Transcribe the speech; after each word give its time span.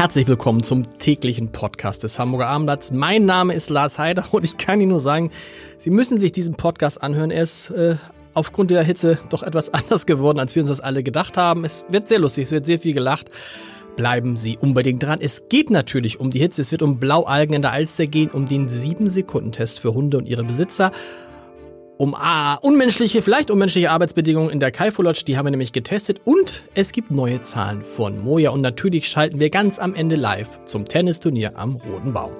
Herzlich 0.00 0.26
willkommen 0.28 0.62
zum 0.62 0.96
täglichen 0.96 1.52
Podcast 1.52 2.04
des 2.04 2.18
Hamburger 2.18 2.46
Abendblatts. 2.46 2.90
Mein 2.90 3.26
Name 3.26 3.52
ist 3.52 3.68
Lars 3.68 3.98
Heider 3.98 4.24
und 4.32 4.46
ich 4.46 4.56
kann 4.56 4.80
Ihnen 4.80 4.92
nur 4.92 4.98
sagen, 4.98 5.30
Sie 5.76 5.90
müssen 5.90 6.16
sich 6.16 6.32
diesen 6.32 6.54
Podcast 6.54 7.02
anhören. 7.02 7.30
Er 7.30 7.42
ist 7.42 7.68
äh, 7.68 7.96
aufgrund 8.32 8.70
der 8.70 8.82
Hitze 8.82 9.18
doch 9.28 9.42
etwas 9.42 9.68
anders 9.74 10.06
geworden, 10.06 10.38
als 10.38 10.54
wir 10.54 10.62
uns 10.62 10.70
das 10.70 10.80
alle 10.80 11.02
gedacht 11.02 11.36
haben. 11.36 11.66
Es 11.66 11.84
wird 11.90 12.08
sehr 12.08 12.18
lustig, 12.18 12.44
es 12.44 12.50
wird 12.50 12.64
sehr 12.64 12.80
viel 12.80 12.94
gelacht. 12.94 13.28
Bleiben 13.94 14.36
Sie 14.36 14.56
unbedingt 14.56 15.02
dran. 15.02 15.18
Es 15.20 15.50
geht 15.50 15.68
natürlich 15.68 16.18
um 16.18 16.30
die 16.30 16.38
Hitze. 16.38 16.62
Es 16.62 16.72
wird 16.72 16.80
um 16.80 16.98
Blaualgen 16.98 17.54
in 17.54 17.60
der 17.60 17.72
Alster 17.72 18.06
gehen, 18.06 18.30
um 18.30 18.46
den 18.46 18.70
7-Sekunden-Test 18.70 19.80
für 19.80 19.92
Hunde 19.92 20.16
und 20.16 20.26
ihre 20.26 20.44
Besitzer 20.44 20.92
um 22.00 22.14
ah, 22.14 22.54
unmenschliche, 22.54 23.20
vielleicht 23.20 23.50
unmenschliche 23.50 23.90
Arbeitsbedingungen 23.90 24.48
in 24.48 24.58
der 24.58 24.70
Kaifolodge, 24.70 25.22
die 25.26 25.36
haben 25.36 25.44
wir 25.44 25.50
nämlich 25.50 25.72
getestet 25.72 26.22
und 26.24 26.64
es 26.74 26.92
gibt 26.92 27.10
neue 27.10 27.42
Zahlen 27.42 27.82
von 27.82 28.18
Moja 28.18 28.52
und 28.52 28.62
natürlich 28.62 29.06
schalten 29.06 29.38
wir 29.38 29.50
ganz 29.50 29.78
am 29.78 29.94
Ende 29.94 30.16
live 30.16 30.64
zum 30.64 30.86
Tennisturnier 30.86 31.58
am 31.58 31.76
Roten 31.76 32.14
Baum. 32.14 32.32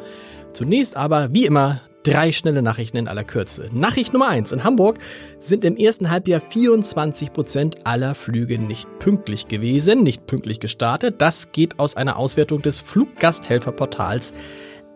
Zunächst 0.55 0.97
aber, 0.97 1.35
wie 1.35 1.45
immer, 1.45 1.83
drei 2.05 2.33
schnelle 2.33 2.63
Nachrichten 2.63 2.97
in 2.97 3.07
aller 3.07 3.23
Kürze. 3.23 3.69
Nachricht 3.71 4.15
Nummer 4.15 4.29
eins: 4.29 4.51
In 4.51 4.65
Hamburg 4.65 4.97
sind 5.39 5.67
im 5.67 5.77
ersten 5.77 6.11
Halbjahr 6.11 6.41
24 6.41 7.35
Prozent 7.35 7.87
aller 7.87 8.15
Flüge 8.15 8.59
nicht 8.59 8.89
pünktlich 8.99 9.47
gewesen, 9.47 10.03
nicht 10.03 10.27
pünktlich 10.27 10.61
gestartet. 10.61 11.17
Das 11.19 11.53
geht 11.53 11.79
aus 11.79 11.97
einer 11.97 12.17
Auswertung 12.17 12.63
des 12.63 12.81
Fluggasthelferportals 12.81 14.33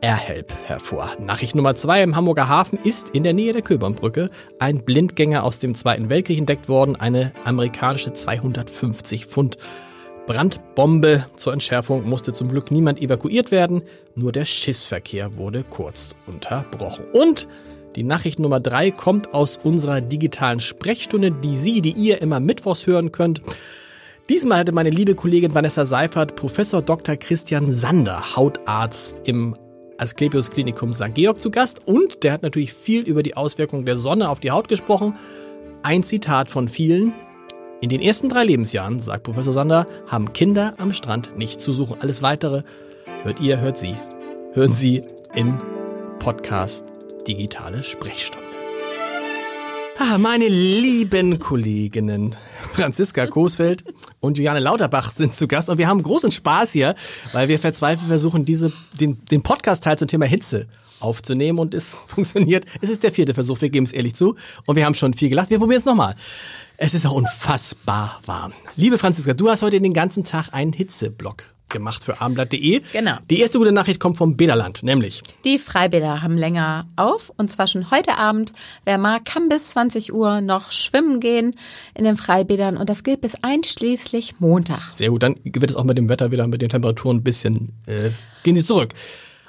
Airhelp 0.01 0.53
hervor. 0.67 1.17
Nachricht 1.21 1.55
Nummer 1.55 1.75
zwei 1.75 2.03
im 2.03 2.17
Hamburger 2.17 2.49
Hafen 2.49 2.79
ist 2.83 3.11
in 3.11 3.25
der 3.25 3.33
Nähe 3.33 3.53
der 3.53 3.63
Köbernbrücke 3.63 4.31
ein 4.59 4.85
Blindgänger 4.85 5.45
aus 5.45 5.59
dem 5.59 5.75
Zweiten 5.75 6.09
Weltkrieg 6.09 6.39
entdeckt 6.39 6.69
worden, 6.69 6.97
eine 6.97 7.33
amerikanische 7.45 8.13
250 8.13 9.27
Pfund 9.27 9.59
Brandbombe. 10.27 11.27
Zur 11.37 11.53
Entschärfung 11.53 12.09
musste 12.09 12.33
zum 12.33 12.49
Glück 12.49 12.71
niemand 12.71 13.01
evakuiert 13.01 13.51
werden, 13.51 13.83
nur 14.15 14.33
der 14.33 14.45
Schiffsverkehr 14.45 15.37
wurde 15.37 15.65
kurz 15.65 16.15
unterbrochen. 16.27 17.05
Und 17.13 17.49
die 17.97 18.03
Nachricht 18.03 18.41
Nummer 18.41 18.61
drei 18.61 18.91
kommt 18.91 19.35
aus 19.35 19.59
unserer 19.63 20.01
digitalen 20.01 20.61
Sprechstunde, 20.61 21.31
die 21.31 21.57
Sie, 21.57 21.81
die 21.81 21.93
ihr 21.93 22.21
immer 22.21 22.41
mittwochs 22.41 22.87
hören 22.87 23.13
könnt. 23.13 23.43
Diesmal 24.29 24.61
hatte 24.61 24.73
meine 24.73 24.91
liebe 24.91 25.15
Kollegin 25.15 25.55
Vanessa 25.55 25.85
Seifert 25.85 26.35
Professor 26.35 26.81
Dr. 26.81 27.17
Christian 27.17 27.71
Sander, 27.71 28.35
Hautarzt 28.37 29.21
im 29.25 29.55
Asklepios 29.99 30.51
Klinikum 30.51 30.93
St. 30.93 31.15
Georg 31.15 31.41
zu 31.41 31.51
Gast 31.51 31.87
und 31.87 32.25
der 32.25 32.33
hat 32.33 32.43
natürlich 32.43 32.73
viel 32.73 33.03
über 33.03 33.23
die 33.23 33.37
Auswirkungen 33.37 33.87
der 33.87 33.97
Sonne 33.97 34.29
auf 34.29 34.41
die 34.41 34.51
Haut 34.51 34.69
gesprochen. 34.69 35.15
Ein 35.83 36.03
Zitat 36.03 36.51
von 36.51 36.69
vielen. 36.69 37.13
In 37.81 37.91
den 37.91 38.01
ersten 38.01 38.29
drei 38.29 38.45
Lebensjahren, 38.45 39.01
sagt 39.01 39.25
Professor 39.25 39.53
Sander, 39.53 39.87
haben 40.07 40.33
Kinder 40.33 40.75
am 40.79 40.93
Strand 40.93 41.37
nichts 41.37 41.63
zu 41.63 41.73
suchen. 41.73 41.97
Alles 42.01 42.23
weitere 42.23 42.63
hört 43.23 43.41
ihr, 43.41 43.61
hört 43.61 43.79
sie. 43.79 43.95
Hören 44.53 44.73
Sie 44.73 45.03
im 45.35 45.59
Podcast 46.19 46.87
Digitale 47.27 47.83
Sprechstunde. 47.83 48.54
Ah, 49.97 50.19
meine 50.19 50.49
lieben 50.49 51.39
Kolleginnen 51.39 52.35
Franziska 52.73 53.29
Coesfeld 53.29 53.85
und 54.19 54.37
Juliane 54.37 54.59
Lauterbach 54.59 55.13
sind 55.13 55.37
zu 55.37 55.47
Gast 55.47 55.69
und 55.69 55.79
wir 55.79 55.87
haben 55.87 56.03
großen 56.03 56.33
Spaß 56.33 56.73
hier, 56.73 56.97
weil 57.33 57.47
wir 57.47 57.61
verzweifelt 57.61 58.09
versuchen, 58.09 58.45
diese, 58.45 58.73
den, 58.99 59.25
den 59.27 59.43
Podcast-Teil 59.43 59.97
zum 59.97 60.09
Thema 60.09 60.27
Hitze 60.27 60.67
aufzunehmen 60.99 61.61
und 61.61 61.75
es 61.75 61.95
funktioniert. 62.09 62.67
Es 62.81 62.91
ist 62.91 63.05
der 63.05 63.13
vierte 63.13 63.35
Versuch, 63.35 63.61
wir 63.61 63.71
geben 63.71 63.87
es 63.87 63.93
ehrlich 63.93 64.17
zu 64.17 64.35
und 64.67 64.75
wir 64.75 64.85
haben 64.85 64.95
schon 64.95 65.15
viel 65.15 65.29
gelacht. 65.29 65.51
Wir 65.51 65.59
probieren 65.59 65.79
es 65.79 65.85
nochmal. 65.85 66.17
Es 66.77 66.93
ist 66.93 67.07
auch 67.07 67.13
unfassbar 67.13 68.21
warm. 68.27 68.53
Liebe 68.75 68.99
Franziska, 68.99 69.33
du 69.33 69.49
hast 69.49 69.63
heute 69.63 69.81
den 69.81 69.95
ganzen 69.95 70.25
Tag 70.25 70.49
einen 70.53 70.73
Hitzeblock 70.73 71.54
gemacht 71.75 72.05
für 72.05 72.23
abendblatt.de. 72.23 72.81
Genau. 72.93 73.17
Die 73.29 73.41
erste 73.41 73.59
gute 73.59 73.73
Nachricht 73.73 74.01
kommt 74.01 74.17
vom 74.17 74.39
Bäderland, 74.39 74.83
nämlich. 74.83 75.23
Die 75.45 75.59
Freibäder 75.59 76.23
haben 76.23 76.39
länger 76.39 76.87
auf 76.97 77.31
und 77.37 77.53
zwar 77.53 77.67
schon 77.67 77.91
heute 77.91 78.17
Abend. 78.17 78.55
Wer 78.85 78.97
mag, 78.97 79.27
kann 79.27 79.51
bis 79.51 79.71
20 79.71 80.15
Uhr 80.15 80.41
noch 80.41 80.73
schwimmen 80.73 81.21
gehen 81.21 81.55
in 81.95 82.05
den 82.05 82.17
Freibädern 82.17 82.79
und 82.79 82.89
das 82.89 83.05
gilt 83.05 83.21
bis 83.21 83.37
einschließlich 83.43 84.41
Montag. 84.41 84.93
Sehr 84.93 85.11
gut, 85.11 85.23
dann 85.23 85.37
wird 85.45 85.71
es 85.71 85.77
auch 85.77 85.85
mit 85.85 85.99
dem 85.99 86.09
Wetter 86.09 86.31
wieder, 86.31 86.47
mit 86.47 86.63
den 86.63 86.71
Temperaturen 86.71 87.19
ein 87.19 87.23
bisschen, 87.23 87.73
äh, 87.87 88.11
gehen 88.43 88.57
sie 88.57 88.65
zurück. 88.65 88.95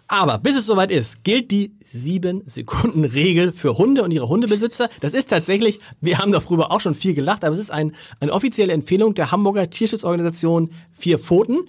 Aber 0.07 0.37
bis 0.37 0.55
es 0.55 0.65
soweit 0.65 0.91
ist, 0.91 1.23
gilt 1.23 1.49
die 1.49 1.75
7-Sekunden-Regel 1.91 3.51
für 3.51 3.77
Hunde 3.77 4.03
und 4.03 4.11
ihre 4.11 4.29
Hundebesitzer. 4.29 4.89
Das 5.01 5.13
ist 5.13 5.29
tatsächlich, 5.29 5.79
wir 5.99 6.19
haben 6.19 6.31
darüber 6.31 6.71
auch 6.71 6.81
schon 6.81 6.93
viel 6.93 7.15
gelacht, 7.15 7.43
aber 7.43 7.53
es 7.53 7.59
ist 7.59 7.71
ein, 7.71 7.95
eine 8.19 8.31
offizielle 8.31 8.73
Empfehlung 8.73 9.15
der 9.15 9.31
Hamburger 9.31 9.69
Tierschutzorganisation 9.69 10.71
Vier 10.93 11.17
Pfoten. 11.17 11.67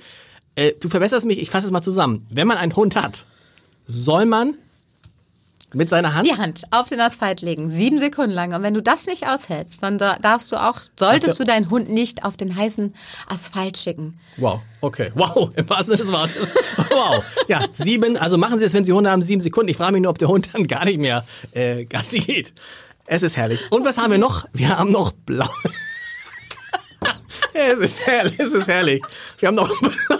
Äh, 0.56 0.72
du 0.81 0.89
verbesserst 0.89 1.25
mich, 1.25 1.39
ich 1.39 1.50
fasse 1.50 1.67
es 1.67 1.72
mal 1.72 1.83
zusammen. 1.83 2.27
Wenn 2.31 2.49
man 2.49 2.59
einen 2.59 2.75
Hund 2.75 2.97
hat, 2.97 3.25
soll 3.87 4.27
man 4.27 4.55
mit 5.75 5.91
seiner 5.91 6.15
Hand? 6.15 6.27
Die 6.27 6.37
Hand 6.37 6.65
auf 6.71 6.89
den 6.89 7.00
Asphalt 7.00 7.43
legen, 7.43 7.71
sieben 7.71 8.00
Sekunden 8.00 8.33
lang. 8.33 8.55
Und 8.55 8.62
wenn 8.62 8.72
du 8.72 8.83
das 8.83 9.06
nicht 9.06 9.28
aushältst, 9.28 9.83
dann 9.83 9.99
darfst 9.99 10.50
du 10.50 10.56
auch, 10.56 10.81
solltest 10.99 11.39
du 11.39 11.44
deinen 11.44 11.71
Hund 11.71 11.91
nicht 11.91 12.25
auf 12.25 12.37
den 12.37 12.56
heißen 12.56 12.94
Asphalt 13.28 13.77
schicken. 13.77 14.19
Wow, 14.39 14.62
okay. 14.81 15.12
Wow, 15.15 15.50
im 15.56 15.69
wahrsten 15.69 15.97
Sinne 15.97 16.09
des 16.09 16.12
Wortes. 16.12 16.53
Wow. 16.88 17.23
Ja, 17.49 17.67
sieben, 17.73 18.17
also 18.17 18.38
machen 18.38 18.59
Sie 18.59 18.65
es, 18.65 18.73
wenn 18.73 18.84
Sie 18.84 18.93
Hunde 18.93 19.11
haben, 19.11 19.23
sieben 19.23 19.41
Sekunden. 19.41 19.69
Ich 19.69 19.77
frage 19.77 19.93
mich 19.93 20.03
nur, 20.03 20.11
ob 20.11 20.19
der 20.19 20.28
Hund 20.28 20.50
dann 20.55 20.67
gar 20.67 20.84
nicht 20.84 20.99
mehr 20.99 21.25
äh, 21.53 21.84
Gassi 21.84 22.21
geht. 22.21 22.55
Es 23.06 23.23
ist 23.23 23.37
herrlich. 23.37 23.61
Und 23.71 23.84
was 23.84 23.99
haben 23.99 24.11
wir 24.11 24.19
noch? 24.19 24.47
Wir 24.53 24.77
haben 24.77 24.91
noch 24.91 25.12
blau. 25.12 25.49
es 27.53 27.78
ist 27.78 28.06
herrlich, 28.06 28.38
es 28.38 28.53
ist 28.53 28.67
herrlich. 28.67 29.03
Wir 29.38 29.49
haben 29.49 29.55
noch 29.55 29.69
blau. 29.81 30.17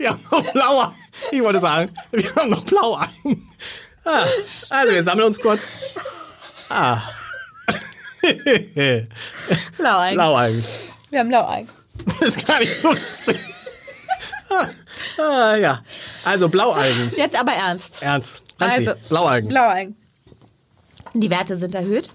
Wir 0.00 0.08
haben 0.12 0.24
noch 0.30 0.52
blaue. 0.54 0.94
Ich 1.30 1.42
wollte 1.42 1.60
sagen, 1.60 1.94
wir 2.10 2.34
haben 2.34 2.48
noch 2.48 2.64
blaue 2.64 3.06
Ah, 4.02 4.24
also 4.70 4.92
wir 4.94 5.04
sammeln 5.04 5.26
uns 5.26 5.38
kurz. 5.38 5.74
Ah. 6.70 7.02
Blaueigen. 9.76 10.14
Blaueigen. 10.16 10.64
Wir 11.10 11.20
haben 11.20 11.28
Blaueigen. 11.28 11.68
Das 12.18 12.28
ist 12.34 12.46
gar 12.46 12.60
nicht 12.60 12.80
so 12.80 12.92
lustig. 12.92 13.38
Ah, 14.48 14.68
ah, 15.22 15.54
ja. 15.56 15.82
Also 16.24 16.48
Blaualgen. 16.48 17.12
Jetzt 17.18 17.38
aber 17.38 17.52
ernst. 17.52 17.98
Ernst. 18.00 18.42
Franzi, 18.56 18.88
Also, 18.88 19.08
Blaualgen. 19.10 19.48
Blaueigen. 19.50 19.96
Die 21.12 21.28
Werte 21.28 21.58
sind 21.58 21.74
erhöht. 21.74 22.08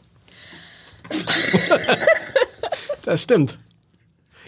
Das 3.04 3.22
stimmt. 3.22 3.60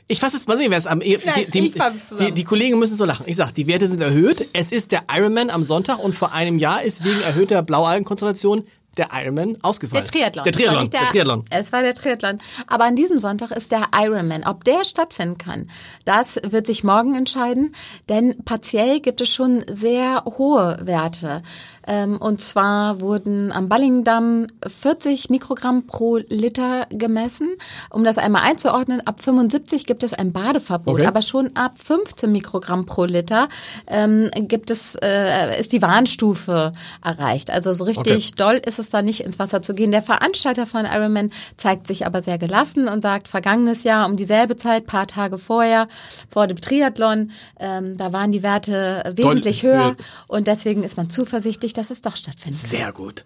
Ich 0.10 0.20
fasse 0.22 0.38
es 0.38 0.48
mal 0.48 0.58
sehen, 0.58 0.72
wer 0.72 0.78
es 0.78 0.88
am 0.88 1.00
Nein, 1.00 1.18
die, 1.54 1.72
die, 1.72 1.74
die, 2.20 2.32
die 2.32 2.44
Kollegen 2.46 2.80
müssen 2.80 2.96
so 2.96 3.04
lachen. 3.04 3.26
Ich 3.28 3.36
sag, 3.36 3.52
die 3.54 3.68
Werte 3.68 3.88
sind 3.90 4.02
erhöht. 4.02 4.48
Es 4.54 4.72
ist 4.72 4.94
der 4.94 5.02
Ironman 5.14 5.50
am 5.50 5.64
Sonntag 5.64 6.00
und 6.00 6.16
vor 6.16 6.32
einem 6.34 6.58
Jahr 6.60 6.82
ist 6.82 7.04
wegen 7.04 7.22
erhöhter 7.22 7.62
Blaualgenkonzentration 7.62 8.64
der 8.96 9.10
Ironman 9.14 9.54
Der 9.54 9.66
ausgefallen. 9.66 10.06
Triathlon. 10.06 10.44
Der 10.46 10.54
Es 10.54 10.58
war 10.60 10.64
Triathlon. 10.64 10.82
nicht 10.84 10.94
Der, 10.94 11.02
Triathlon. 11.10 11.46
Es 11.52 11.72
war 11.74 11.82
der 11.84 11.94
Triathlon. 11.94 12.40
Aber 12.68 12.86
an 12.86 12.96
diesem 12.96 13.20
Sonntag 13.20 13.52
ist 13.52 13.72
der 13.72 13.84
Ironman. 13.94 14.44
Ob 14.46 14.64
der 14.64 14.84
stattfinden 14.86 15.38
kann, 15.38 15.70
das 16.06 16.40
wird 16.44 16.66
sich 16.66 16.84
morgen 16.84 17.14
entscheiden. 17.14 17.76
Denn 18.10 18.44
partiell 18.44 19.00
gibt 19.02 19.22
es 19.22 19.32
schon 19.32 19.64
sehr 19.70 20.24
hohe 20.26 20.80
Werte. 20.82 21.44
Ähm, 21.88 22.18
Und 22.18 22.42
zwar 22.42 23.00
wurden 23.02 23.52
am 23.52 23.70
Ballingdamm 23.70 24.48
40 24.68 25.30
Mikrogramm 25.30 25.88
pro 25.88 26.18
Liter 26.18 26.86
gemessen. 26.90 27.50
Um 27.92 28.04
das 28.04 28.18
einmal 28.18 28.42
einzuordnen, 28.44 29.00
ab 29.08 29.22
75 29.22 29.86
gibt 29.86 30.04
es 30.04 30.14
ein 30.14 30.34
Badeverbot. 30.34 30.96
Okay. 31.00 31.08
Aber 31.08 31.22
schon 31.22 31.52
ab 31.56 31.80
15 31.80 32.32
Mikrogramm 32.32 32.86
pro 32.86 33.06
Liter 33.06 33.48
ähm, 33.88 34.30
gibt 34.36 34.70
es, 34.70 34.96
äh, 35.02 35.60
ist 35.60 35.72
die 35.72 35.82
Warnstufe 35.82 36.74
erreicht. 37.04 37.50
Also 37.52 37.72
so 37.74 37.86
richtig 37.86 37.98
Okay. 38.34 38.36
doll 38.36 38.62
ist 38.66 38.80
es 38.80 38.90
da 38.90 39.02
nicht 39.02 39.22
ins 39.22 39.40
Wasser 39.40 39.62
zu 39.62 39.74
gehen. 39.74 39.92
Der 39.92 40.02
Veranstalter 40.02 40.66
von 40.66 40.86
Ironman 40.86 41.32
zeigt 41.56 41.88
sich 41.88 42.06
aber 42.06 42.22
sehr 42.22 42.38
gelassen 42.38 42.88
und 42.90 43.02
sagt, 43.02 43.28
vergangenes 43.28 43.84
Jahr 43.84 44.06
um 44.08 44.18
dieselbe 44.18 44.58
Zeit, 44.58 44.88
paar 44.88 45.08
Tage 45.08 45.38
vorher, 45.38 45.88
vor 46.30 46.48
dem 46.48 46.60
Triathlon, 46.60 47.32
ähm, 47.60 47.96
da 47.98 48.12
waren 48.12 48.32
die 48.32 48.44
Werte 48.44 49.04
wesentlich 49.16 49.62
Doll- 49.62 49.72
höher 49.72 49.90
äh, 49.92 50.04
und 50.28 50.48
deswegen 50.48 50.84
ist 50.84 50.98
man 50.98 51.10
zuversichtlich, 51.10 51.74
dass 51.78 51.92
es 51.92 52.02
doch 52.02 52.16
stattfindet. 52.16 52.60
Sehr 52.62 52.92
gut. 52.92 53.24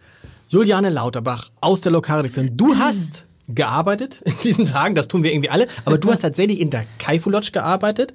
Juliane 0.50 0.90
Lauterbach 0.90 1.50
aus 1.62 1.82
der 1.82 1.92
Lokalredaktion. 1.92 2.58
Du 2.58 2.76
hast 2.76 3.26
gearbeitet 3.48 4.22
in 4.26 4.34
diesen 4.44 4.66
Tagen, 4.66 4.96
das 4.96 5.08
tun 5.08 5.24
wir 5.24 5.32
irgendwie 5.32 5.50
alle, 5.50 5.68
aber 5.86 5.98
du 5.98 6.12
hast 6.12 6.22
tatsächlich 6.22 6.60
in 6.60 6.70
der 6.70 6.86
Kaifu 7.00 7.30
Lodge 7.30 7.52
gearbeitet 7.52 8.14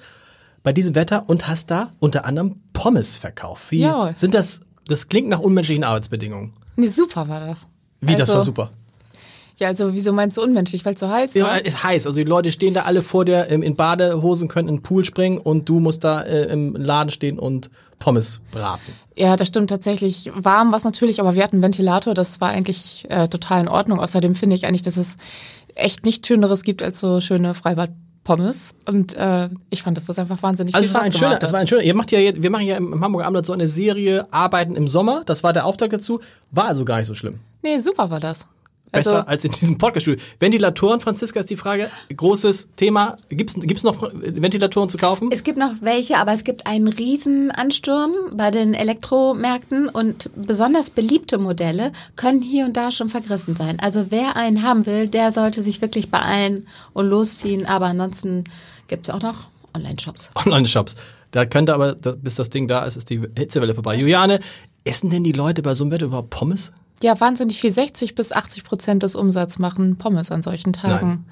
bei 0.62 0.72
diesem 0.72 0.94
Wetter 0.94 1.24
und 1.28 1.46
hast 1.48 1.70
da 1.70 1.90
unter 1.98 2.24
anderem 2.24 2.60
Pommes 2.72 3.16
verkauft. 3.18 3.64
Wie 3.70 3.80
Ja. 3.80 4.12
sind 4.16 4.34
das, 4.34 4.60
das 4.86 5.08
klingt 5.08 5.28
nach 5.28 5.40
unmenschlichen 5.40 5.84
Arbeitsbedingungen. 5.84 6.52
Nee, 6.76 6.88
super 6.88 7.28
war 7.28 7.40
das. 7.46 7.66
Wie, 8.00 8.12
das 8.12 8.22
Also- 8.30 8.34
war 8.38 8.44
super. 8.44 8.70
Ja, 9.58 9.68
also 9.68 9.94
wieso 9.94 10.12
meinst 10.12 10.36
du 10.36 10.42
unmenschlich, 10.42 10.84
weil 10.84 10.92
es 10.92 11.00
so 11.00 11.08
heiß 11.08 11.32
Ja, 11.32 11.44
war? 11.44 11.64
ist 11.64 11.82
heiß. 11.82 12.06
Also 12.06 12.18
die 12.18 12.24
Leute 12.24 12.52
stehen 12.52 12.74
da 12.74 12.82
alle 12.82 13.02
vor 13.02 13.24
dir 13.24 13.46
in 13.46 13.74
Badehosen, 13.74 14.48
können 14.48 14.68
in 14.68 14.76
den 14.76 14.82
Pool 14.82 15.02
springen 15.06 15.38
und 15.38 15.66
du 15.70 15.80
musst 15.80 16.04
da 16.04 16.20
äh, 16.20 16.52
im 16.52 16.76
Laden 16.76 17.08
stehen 17.10 17.38
und 17.38 17.70
Pommes 17.98 18.40
braten. 18.52 18.92
Ja, 19.16 19.36
das 19.36 19.48
stimmt 19.48 19.70
tatsächlich. 19.70 20.30
Warm 20.34 20.70
war 20.70 20.78
es 20.78 20.84
natürlich, 20.84 21.20
aber 21.20 21.34
wir 21.34 21.42
hatten 21.42 21.56
einen 21.56 21.62
Ventilator, 21.62 22.14
das 22.14 22.40
war 22.40 22.50
eigentlich 22.50 23.06
äh, 23.10 23.28
total 23.28 23.62
in 23.62 23.68
Ordnung. 23.68 24.00
Außerdem 24.00 24.34
finde 24.34 24.56
ich 24.56 24.66
eigentlich, 24.66 24.82
dass 24.82 24.96
es 24.96 25.16
echt 25.74 26.04
nichts 26.04 26.26
Schöneres 26.28 26.62
gibt 26.62 26.82
als 26.82 27.00
so 27.00 27.20
schöne 27.20 27.54
Freibad-Pommes. 27.54 28.74
Und 28.86 29.14
äh, 29.14 29.48
ich 29.70 29.82
fand, 29.82 29.96
dass 29.96 30.06
das 30.06 30.18
einfach 30.18 30.42
wahnsinnig 30.42 30.74
Also 30.74 30.86
viel 30.86 30.94
war 30.94 31.00
Spaß 31.02 31.06
ein 31.06 31.12
schöner, 31.12 31.28
gemacht 31.28 31.42
das 31.42 31.52
war 31.52 31.60
hat. 31.60 31.64
ein 31.64 31.68
schöner. 31.68 31.82
Ihr 31.82 31.94
macht 31.94 32.12
ja 32.12 32.18
jetzt, 32.18 32.42
wir 32.42 32.50
machen 32.50 32.66
ja 32.66 32.76
im 32.76 33.00
Hamburger 33.00 33.26
Abendblatt 33.26 33.46
so 33.46 33.52
eine 33.52 33.68
Serie 33.68 34.26
Arbeiten 34.30 34.74
im 34.76 34.88
Sommer. 34.88 35.22
Das 35.26 35.42
war 35.42 35.52
der 35.52 35.64
Auftrag 35.64 35.90
dazu. 35.90 36.20
War 36.50 36.66
also 36.66 36.84
gar 36.84 36.98
nicht 36.98 37.06
so 37.06 37.14
schlimm. 37.14 37.40
Nee, 37.62 37.78
super 37.80 38.10
war 38.10 38.20
das. 38.20 38.46
Besser 38.96 39.16
Also, 39.16 39.28
als 39.28 39.44
in 39.44 39.52
diesem 39.52 39.78
Podcast-Studio. 39.78 40.22
Ventilatoren, 40.40 41.00
Franziska, 41.00 41.40
ist 41.40 41.50
die 41.50 41.56
Frage. 41.56 41.88
Großes 42.14 42.70
Thema. 42.76 43.16
Gibt's 43.28 43.54
gibt's 43.54 43.84
noch 43.84 44.10
Ventilatoren 44.12 44.88
zu 44.88 44.96
kaufen? 44.98 45.30
Es 45.32 45.44
gibt 45.44 45.58
noch 45.58 45.72
welche, 45.80 46.18
aber 46.18 46.32
es 46.32 46.44
gibt 46.44 46.66
einen 46.66 46.88
riesen 46.88 47.50
Ansturm 47.50 48.12
bei 48.32 48.50
den 48.50 48.74
Elektromärkten 48.74 49.88
und 49.88 50.30
besonders 50.34 50.90
beliebte 50.90 51.38
Modelle 51.38 51.92
können 52.16 52.42
hier 52.42 52.64
und 52.64 52.76
da 52.76 52.90
schon 52.90 53.08
vergriffen 53.08 53.56
sein. 53.56 53.78
Also 53.80 54.06
wer 54.10 54.36
einen 54.36 54.62
haben 54.62 54.86
will, 54.86 55.08
der 55.08 55.32
sollte 55.32 55.62
sich 55.62 55.80
wirklich 55.80 56.10
beeilen 56.10 56.66
und 56.92 57.06
losziehen. 57.06 57.66
Aber 57.66 57.86
ansonsten 57.86 58.44
gibt 58.88 59.08
es 59.08 59.14
auch 59.14 59.22
noch 59.22 59.48
Online-Shops. 59.74 60.30
Online-Shops. 60.34 60.96
Da 61.30 61.44
könnte 61.44 61.74
aber, 61.74 61.94
bis 61.94 62.36
das 62.36 62.50
Ding 62.50 62.68
da 62.68 62.84
ist, 62.84 62.96
ist 62.96 63.10
die 63.10 63.20
Hitzewelle 63.36 63.74
vorbei. 63.74 63.96
Juliane, 63.96 64.40
essen 64.84 65.10
denn 65.10 65.24
die 65.24 65.32
Leute 65.32 65.62
bei 65.62 65.74
so 65.74 65.84
einem 65.84 65.90
Wetter 65.90 66.06
überhaupt 66.06 66.30
Pommes? 66.30 66.72
Ja, 67.02 67.18
wahnsinnig 67.20 67.60
viel. 67.60 67.70
60 67.70 68.14
bis 68.14 68.32
80 68.32 68.64
Prozent 68.64 69.02
des 69.02 69.16
Umsatzes 69.16 69.58
machen 69.58 69.96
Pommes 69.96 70.30
an 70.30 70.42
solchen 70.42 70.72
Tagen 70.72 71.26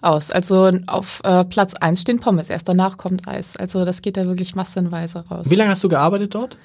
aus. 0.00 0.30
Also 0.30 0.70
auf 0.86 1.20
äh, 1.24 1.44
Platz 1.44 1.74
eins 1.74 2.02
stehen 2.02 2.20
Pommes, 2.20 2.50
erst 2.50 2.68
danach 2.68 2.96
kommt 2.96 3.26
Eis. 3.26 3.56
Also 3.56 3.84
das 3.84 4.02
geht 4.02 4.16
da 4.16 4.26
wirklich 4.26 4.54
massenweise 4.54 5.24
raus. 5.30 5.50
Wie 5.50 5.56
lange 5.56 5.70
hast 5.70 5.84
du 5.84 5.88
gearbeitet 5.88 6.34
dort? 6.34 6.56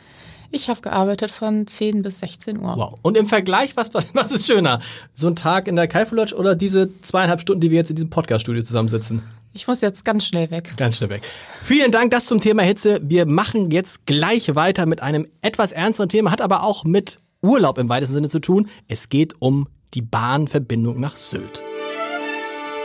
Ich 0.51 0.69
habe 0.69 0.79
gearbeitet 0.79 1.31
von 1.31 1.67
10 1.67 2.03
bis 2.03 2.19
16 2.19 2.59
Uhr. 2.59 2.75
Wow. 2.77 2.95
Und 3.01 3.17
im 3.17 3.25
Vergleich, 3.25 3.75
was, 3.75 3.93
was, 3.93 4.13
was 4.13 4.31
ist 4.31 4.45
schöner? 4.45 4.79
So 5.13 5.27
ein 5.27 5.35
Tag 5.35 5.67
in 5.67 5.75
der 5.75 5.87
Kaifu 5.87 6.15
Lodge 6.15 6.35
oder 6.35 6.55
diese 6.55 7.01
zweieinhalb 7.01 7.41
Stunden, 7.41 7.61
die 7.61 7.71
wir 7.71 7.77
jetzt 7.77 7.89
in 7.89 7.95
diesem 7.95 8.09
Podcast-Studio 8.09 8.63
zusammensitzen? 8.63 9.23
Ich 9.53 9.67
muss 9.67 9.81
jetzt 9.81 10.05
ganz 10.05 10.25
schnell 10.25 10.51
weg. 10.51 10.73
Ganz 10.77 10.97
schnell 10.97 11.09
weg. 11.09 11.23
Vielen 11.63 11.91
Dank, 11.91 12.11
das 12.11 12.25
zum 12.25 12.41
Thema 12.41 12.61
Hitze. 12.63 12.99
Wir 13.01 13.25
machen 13.25 13.71
jetzt 13.71 14.05
gleich 14.05 14.53
weiter 14.53 14.85
mit 14.85 15.01
einem 15.01 15.27
etwas 15.41 15.71
ernsteren 15.71 16.09
Thema, 16.09 16.31
hat 16.31 16.41
aber 16.41 16.63
auch 16.63 16.83
mit 16.83 17.19
Urlaub 17.45 17.77
im 17.77 17.89
weitesten 17.89 18.13
Sinne 18.13 18.29
zu 18.29 18.39
tun. 18.39 18.67
Es 18.87 19.09
geht 19.09 19.35
um 19.39 19.67
die 19.93 20.01
Bahnverbindung 20.01 20.99
nach 20.99 21.15
Sylt. 21.15 21.63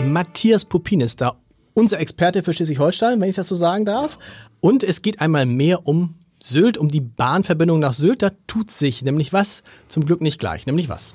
Matthias 0.01 0.65
Pupin 0.65 1.01
ist 1.01 1.21
da, 1.21 1.37
unser 1.75 1.99
Experte 1.99 2.43
für 2.43 2.53
Schleswig-Holstein, 2.53 3.21
wenn 3.21 3.29
ich 3.29 3.37
das 3.37 3.49
so 3.49 3.55
sagen 3.55 3.85
darf. 3.85 4.19
Und 4.61 4.85
es 4.85 5.03
geht 5.03 5.21
einmal 5.21 5.47
mehr 5.47 5.87
um 5.87 6.15
Sylt, 6.43 6.79
um 6.79 6.89
die 6.89 7.01
Bahnverbindung 7.01 7.79
nach 7.79 7.93
Sylt. 7.93 8.23
Da 8.23 8.31
tut 8.47 8.71
sich 8.71 9.03
nämlich 9.03 9.33
was, 9.33 9.63
zum 9.89 10.07
Glück 10.07 10.21
nicht 10.21 10.39
gleich, 10.41 10.67
nämlich 10.67 10.89
was. 10.89 11.15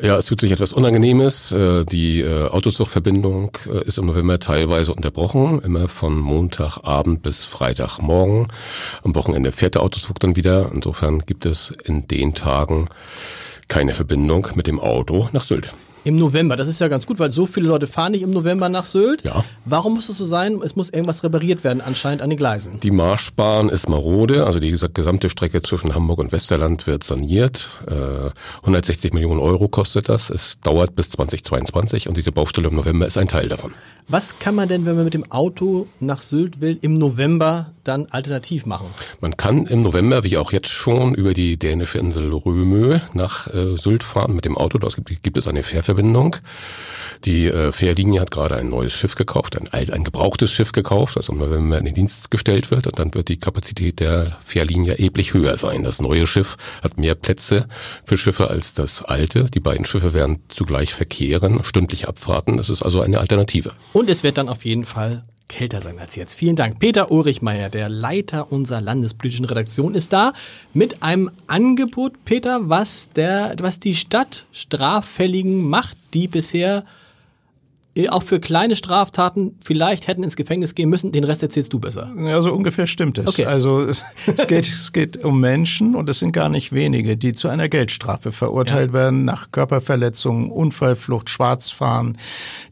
Ja, 0.00 0.16
es 0.16 0.26
tut 0.26 0.40
sich 0.40 0.52
etwas 0.52 0.72
Unangenehmes. 0.72 1.52
Äh, 1.52 1.84
Die 1.84 2.20
äh, 2.20 2.48
Autozugverbindung 2.48 3.56
äh, 3.66 3.84
ist 3.84 3.98
im 3.98 4.06
November 4.06 4.38
teilweise 4.38 4.94
unterbrochen, 4.94 5.60
immer 5.62 5.88
von 5.88 6.18
Montagabend 6.18 7.22
bis 7.22 7.44
Freitagmorgen. 7.44 8.48
Am 9.02 9.14
Wochenende 9.14 9.52
fährt 9.52 9.74
der 9.74 9.82
Autozug 9.82 10.18
dann 10.20 10.36
wieder. 10.36 10.70
Insofern 10.74 11.20
gibt 11.20 11.46
es 11.46 11.72
in 11.84 12.08
den 12.08 12.34
Tagen 12.34 12.88
keine 13.68 13.94
Verbindung 13.94 14.48
mit 14.54 14.66
dem 14.66 14.80
Auto 14.80 15.28
nach 15.32 15.44
Sylt. 15.44 15.74
Im 16.06 16.14
November, 16.14 16.54
das 16.54 16.68
ist 16.68 16.80
ja 16.80 16.86
ganz 16.86 17.04
gut, 17.04 17.18
weil 17.18 17.32
so 17.32 17.46
viele 17.46 17.66
Leute 17.66 17.88
fahren 17.88 18.12
nicht 18.12 18.22
im 18.22 18.30
November 18.30 18.68
nach 18.68 18.84
Sylt. 18.84 19.24
Ja. 19.24 19.44
Warum 19.64 19.94
muss 19.94 20.08
es 20.08 20.16
so 20.16 20.24
sein? 20.24 20.60
Es 20.64 20.76
muss 20.76 20.88
irgendwas 20.88 21.24
repariert 21.24 21.64
werden 21.64 21.80
anscheinend 21.80 22.22
an 22.22 22.30
den 22.30 22.38
Gleisen. 22.38 22.78
Die 22.78 22.92
Marschbahn 22.92 23.68
ist 23.68 23.88
marode, 23.88 24.46
also 24.46 24.60
die 24.60 24.70
gesamte 24.70 25.28
Strecke 25.28 25.62
zwischen 25.62 25.96
Hamburg 25.96 26.20
und 26.20 26.30
Westerland 26.30 26.86
wird 26.86 27.02
saniert. 27.02 27.70
Äh, 27.88 28.30
160 28.60 29.14
Millionen 29.14 29.40
Euro 29.40 29.66
kostet 29.66 30.08
das. 30.08 30.30
Es 30.30 30.60
dauert 30.60 30.94
bis 30.94 31.10
2022 31.10 32.08
und 32.08 32.16
diese 32.16 32.30
Baustelle 32.30 32.68
im 32.68 32.76
November 32.76 33.08
ist 33.08 33.18
ein 33.18 33.26
Teil 33.26 33.48
davon. 33.48 33.72
Was 34.06 34.38
kann 34.38 34.54
man 34.54 34.68
denn, 34.68 34.86
wenn 34.86 34.94
man 34.94 35.06
mit 35.06 35.14
dem 35.14 35.32
Auto 35.32 35.88
nach 35.98 36.22
Sylt 36.22 36.60
will, 36.60 36.78
im 36.82 36.94
November 36.94 37.72
dann 37.86 38.06
alternativ 38.06 38.66
machen? 38.66 38.86
Man 39.20 39.36
kann 39.36 39.66
im 39.66 39.80
November, 39.80 40.24
wie 40.24 40.36
auch 40.36 40.52
jetzt 40.52 40.68
schon, 40.68 41.14
über 41.14 41.34
die 41.34 41.58
dänische 41.58 41.98
Insel 41.98 42.32
Römö 42.32 42.98
nach 43.12 43.52
äh, 43.52 43.76
Sylt 43.76 44.02
fahren 44.02 44.34
mit 44.34 44.44
dem 44.44 44.56
Auto. 44.56 44.78
Dort 44.78 44.96
gibt, 44.96 45.22
gibt 45.22 45.38
es 45.38 45.48
eine 45.48 45.62
Fährverbindung. 45.62 46.36
Die 47.24 47.46
äh, 47.46 47.72
Fährlinie 47.72 48.20
hat 48.20 48.30
gerade 48.30 48.56
ein 48.56 48.68
neues 48.68 48.92
Schiff 48.92 49.14
gekauft, 49.14 49.56
ein, 49.56 49.68
alt, 49.72 49.90
ein 49.90 50.04
gebrauchtes 50.04 50.52
Schiff 50.52 50.72
gekauft, 50.72 51.16
das 51.16 51.28
im 51.28 51.38
November 51.38 51.78
in 51.78 51.84
den 51.84 51.94
Dienst 51.94 52.30
gestellt 52.30 52.70
wird. 52.70 52.86
Und 52.86 52.98
dann 52.98 53.14
wird 53.14 53.28
die 53.28 53.38
Kapazität 53.38 54.00
der 54.00 54.36
Fährlinie 54.44 54.92
erheblich 54.92 55.34
höher 55.34 55.56
sein. 55.56 55.82
Das 55.82 56.00
neue 56.00 56.26
Schiff 56.26 56.56
hat 56.82 56.98
mehr 56.98 57.14
Plätze 57.14 57.66
für 58.04 58.18
Schiffe 58.18 58.50
als 58.50 58.74
das 58.74 59.02
alte. 59.02 59.44
Die 59.44 59.60
beiden 59.60 59.84
Schiffe 59.84 60.14
werden 60.14 60.40
zugleich 60.48 60.94
verkehren, 60.94 61.62
stündlich 61.62 62.08
abfahrten. 62.08 62.56
Das 62.56 62.70
ist 62.70 62.82
also 62.82 63.00
eine 63.00 63.20
Alternative. 63.20 63.72
Und 63.92 64.08
es 64.08 64.22
wird 64.22 64.38
dann 64.38 64.48
auf 64.48 64.64
jeden 64.64 64.84
Fall 64.84 65.24
kälter 65.48 65.80
sein 65.80 65.98
als 65.98 66.16
jetzt. 66.16 66.34
Vielen 66.34 66.56
Dank. 66.56 66.78
Peter 66.78 67.10
Ulrichmeier, 67.10 67.68
der 67.68 67.88
Leiter 67.88 68.50
unserer 68.50 68.80
landespolitischen 68.80 69.44
Redaktion, 69.44 69.94
ist 69.94 70.12
da 70.12 70.32
mit 70.72 71.02
einem 71.02 71.30
Angebot, 71.46 72.24
Peter, 72.24 72.68
was, 72.68 73.10
der, 73.14 73.54
was 73.60 73.80
die 73.80 73.94
Stadt 73.94 74.46
Straffälligen 74.52 75.68
macht, 75.68 75.96
die 76.14 76.28
bisher 76.28 76.84
auch 78.10 78.22
für 78.22 78.40
kleine 78.40 78.76
Straftaten 78.76 79.58
vielleicht 79.64 80.06
hätten 80.06 80.22
ins 80.22 80.36
Gefängnis 80.36 80.74
gehen 80.74 80.90
müssen. 80.90 81.12
Den 81.12 81.24
Rest 81.24 81.42
erzählst 81.42 81.72
du 81.72 81.78
besser. 81.78 82.12
Ja, 82.18 82.42
so 82.42 82.52
ungefähr 82.52 82.86
stimmt 82.86 83.18
es. 83.18 83.26
Okay. 83.26 83.46
Also 83.46 83.80
es, 83.80 84.04
es, 84.26 84.46
geht, 84.46 84.68
es 84.68 84.92
geht 84.92 85.24
um 85.24 85.40
Menschen 85.40 85.94
und 85.94 86.08
es 86.10 86.18
sind 86.18 86.32
gar 86.32 86.48
nicht 86.48 86.72
wenige, 86.72 87.16
die 87.16 87.32
zu 87.32 87.48
einer 87.48 87.68
Geldstrafe 87.68 88.32
verurteilt 88.32 88.92
werden 88.92 89.24
nach 89.24 89.50
Körperverletzungen, 89.50 90.50
Unfallflucht, 90.50 91.30
Schwarzfahren, 91.30 92.18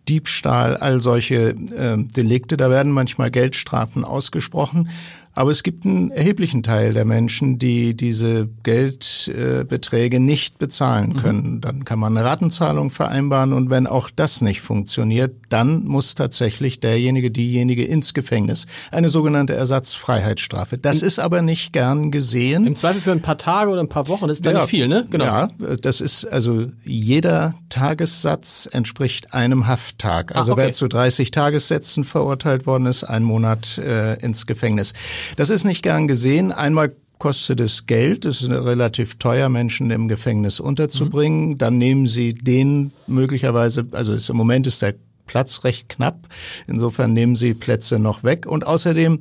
Diebstahl, 0.09 0.77
all 0.77 1.01
solche 1.01 1.51
äh, 1.51 1.97
Delikte. 1.97 2.57
Da 2.57 2.69
werden 2.71 2.93
manchmal 2.93 3.31
Geldstrafen 3.31 4.05
ausgesprochen. 4.05 4.91
Aber 5.35 5.51
es 5.51 5.63
gibt 5.63 5.85
einen 5.85 6.11
erheblichen 6.11 6.63
Teil 6.63 6.95
der 6.95 7.05
Menschen, 7.05 7.59
die 7.59 7.95
diese 7.97 8.49
Geldbeträge 8.63 10.21
nicht 10.21 10.59
bezahlen 10.59 11.17
können. 11.17 11.61
Dann 11.61 11.85
kann 11.85 11.99
man 11.99 12.17
eine 12.17 12.27
Ratenzahlung 12.27 12.91
vereinbaren 12.91 13.53
und 13.53 13.71
wenn 13.71 13.87
auch 13.87 14.11
das 14.15 14.41
nicht 14.41 14.61
funktioniert, 14.61 15.35
dann 15.49 15.85
muss 15.85 16.15
tatsächlich 16.15 16.81
derjenige, 16.81 17.31
diejenige 17.31 17.85
ins 17.85 18.15
Gefängnis. 18.15 18.67
Eine 18.91 19.09
sogenannte 19.09 19.55
Ersatzfreiheitsstrafe. 19.55 20.79
Das 20.79 21.03
ist 21.03 21.19
aber 21.19 21.43
nicht 21.43 21.73
gern 21.73 22.11
gesehen. 22.11 22.67
Im 22.67 22.77
Zweifel 22.77 23.01
für 23.01 23.13
ein 23.13 23.23
paar 23.23 23.39
Tage 23.39 23.71
oder 23.71 23.81
ein 23.81 23.89
paar 23.89 24.09
Wochen, 24.09 24.29
das 24.29 24.39
ist 24.39 24.47
dann 24.47 24.55
nicht 24.55 24.69
viel, 24.69 24.89
ne? 24.89 25.07
Ja, 25.19 25.49
das 25.83 26.01
ist 26.01 26.25
also 26.27 26.67
jeder 26.85 27.55
Tagessatz 27.69 28.69
entspricht 28.73 29.35
einem 29.35 29.67
Hafttag. 29.67 30.35
Also 30.37 30.53
Ah, 30.53 30.55
okay. 30.55 30.63
wer 30.67 30.73
zu 30.73 30.89
30 30.89 31.31
Tagessätzen 31.31 32.05
verurteilt 32.05 32.67
worden 32.67 32.87
ist, 32.87 33.05
ein 33.05 33.25
Monat 33.25 33.79
äh, 33.79 34.15
ins 34.23 34.47
Gefängnis. 34.47 34.93
Das 35.37 35.51
ist 35.51 35.65
nicht 35.65 35.83
gern 35.83 36.09
gesehen. 36.09 36.53
Einmal 36.53 36.93
kostet 37.19 37.61
es 37.61 37.87
Geld, 37.87 38.25
es 38.25 38.43
ist 38.43 38.51
relativ 38.51 39.17
teuer, 39.17 39.49
Menschen 39.49 39.91
im 39.91 40.09
Gefängnis 40.09 40.61
unterzubringen. 40.61 41.51
Mhm. 41.51 41.59
Dann 41.59 41.79
nehmen 41.79 42.07
sie 42.07 42.35
den 42.35 42.93
möglicherweise, 43.07 43.87
also 43.93 44.13
es, 44.13 44.29
im 44.29 44.37
Moment 44.37 44.67
ist 44.67 44.83
der 44.83 44.95
Platz 45.27 45.65
recht 45.65 45.89
knapp. 45.89 46.29
Insofern 46.67 47.13
nehmen 47.13 47.37
sie 47.37 47.55
Plätze 47.55 47.99
noch 47.99 48.25
weg. 48.25 48.47
Und 48.47 48.67
außerdem 48.67 49.21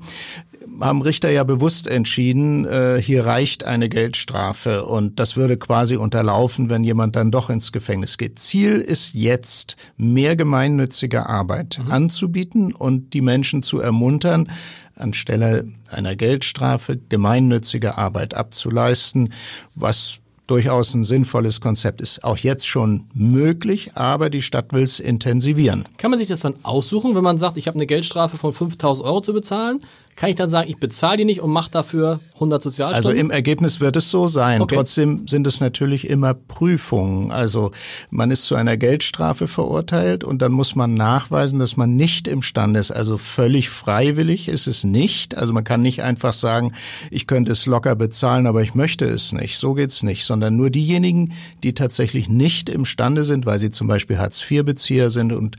haben 0.82 1.02
Richter 1.02 1.30
ja 1.30 1.44
bewusst 1.44 1.88
entschieden, 1.88 2.66
äh, 2.66 3.02
hier 3.02 3.26
reicht 3.26 3.64
eine 3.64 3.90
Geldstrafe 3.90 4.86
und 4.86 5.20
das 5.20 5.36
würde 5.36 5.58
quasi 5.58 5.98
unterlaufen, 5.98 6.70
wenn 6.70 6.84
jemand 6.84 7.16
dann 7.16 7.32
doch 7.32 7.50
ins 7.50 7.72
Gefängnis 7.72 8.18
geht. 8.18 8.40
Ziel 8.40 8.82
ist 8.82 9.14
jetzt, 9.14 9.76
mehr 9.98 10.36
gemeinnützige 10.36 11.28
Arbeit 11.28 11.80
anzubieten 11.90 12.74
und 12.74 13.14
die 13.14 13.22
Menschen 13.22 13.62
zu 13.62 13.80
ermuntern, 13.80 14.50
anstelle 14.96 15.66
einer 15.90 16.16
Geldstrafe 16.16 17.00
gemeinnützige 17.10 17.98
Arbeit 17.98 18.34
abzuleisten, 18.34 19.34
was 19.76 20.20
durchaus 20.48 20.94
ein 20.94 21.04
sinnvolles 21.04 21.62
Konzept 21.62 22.02
ist. 22.02 22.24
Auch 22.24 22.38
jetzt 22.38 22.68
schon 22.68 23.06
möglich, 23.14 23.92
aber 23.96 24.30
die 24.30 24.42
Stadt 24.42 24.74
will 24.74 24.84
es 24.84 25.00
intensivieren. 25.00 25.84
Kann 25.98 26.12
man 26.12 26.20
sich 26.20 26.28
das 26.28 26.42
dann 26.42 26.56
aussuchen, 26.64 27.16
wenn 27.16 27.24
man 27.24 27.38
sagt, 27.38 27.58
ich 27.58 27.68
habe 27.68 27.76
eine 27.76 27.88
Geldstrafe 27.88 28.38
von 28.38 28.54
5000 28.54 29.08
Euro 29.08 29.22
zu 29.22 29.34
bezahlen? 29.34 29.82
Kann 30.16 30.30
ich 30.30 30.36
dann 30.36 30.50
sagen, 30.50 30.70
ich 30.70 30.78
bezahle 30.78 31.18
die 31.18 31.26
nicht 31.26 31.42
und 31.42 31.52
mache 31.52 31.72
dafür 31.72 32.20
100 32.44 32.62
Sozialstunden? 32.62 32.96
Also 32.96 33.20
im 33.20 33.32
Ergebnis 33.32 33.80
wird 33.80 33.96
es 33.96 34.10
so 34.10 34.28
sein. 34.28 34.62
Okay. 34.62 34.76
Trotzdem 34.76 35.28
sind 35.28 35.48
es 35.48 35.60
natürlich 35.60 36.10
immer 36.10 36.34
Prüfungen. 36.34 37.32
Also 37.32 37.72
man 38.10 38.32
ist 38.32 38.46
zu 38.46 38.56
einer 38.56 38.78
Geldstrafe 38.78 39.48
verurteilt 39.48 40.24
und 40.24 40.42
dann 40.42 40.52
muss 40.52 40.76
man 40.76 40.94
nachweisen, 40.94 41.60
dass 41.60 41.78
man 41.78 41.96
nicht 41.96 42.28
imstande 42.28 42.80
ist. 42.80 42.92
Also 42.92 43.18
völlig 43.18 43.70
freiwillig 43.70 44.48
ist 44.48 44.68
es 44.68 44.84
nicht. 44.84 45.38
Also 45.38 45.54
man 45.54 45.64
kann 45.64 45.82
nicht 45.82 46.04
einfach 46.04 46.34
sagen, 46.34 46.74
ich 47.12 47.28
könnte 47.28 47.52
es 47.52 47.66
locker 47.66 47.96
bezahlen, 47.96 48.48
aber 48.48 48.62
ich 48.62 48.76
möchte 48.76 49.06
es 49.06 49.32
nicht. 49.32 49.58
So 49.58 49.74
geht's 49.74 50.04
nicht. 50.04 50.26
Sondern 50.26 50.56
nur 50.56 50.70
diejenigen, 50.70 51.34
die 51.64 51.74
tatsächlich 51.74 52.30
nicht 52.30 52.70
imstande 52.70 53.24
sind, 53.24 53.46
weil 53.46 53.60
sie 53.60 53.70
zum 53.70 53.88
Beispiel 53.88 54.18
Hartz-IV-Bezieher 54.18 55.10
sind 55.10 55.32
und 55.34 55.58